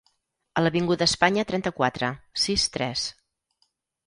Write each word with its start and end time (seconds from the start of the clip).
A 0.61 0.61
l'avinguda 0.63 1.07
espanya, 1.09 1.45
trenta-quatre, 1.51 2.09
sis-tres. 2.47 3.05